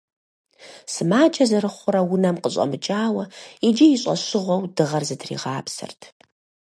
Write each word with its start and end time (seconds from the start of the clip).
Сымаджэ 0.93 1.43
зэрыхъурэ 1.49 2.01
унэм 2.13 2.37
къыщӏэмыкӏауэ, 2.43 3.23
иджы 3.67 3.85
и 3.95 3.97
щӏэщыгъуэу 4.01 4.61
дыгъэр 4.75 5.03
зытригъапсэрт. 5.09 6.01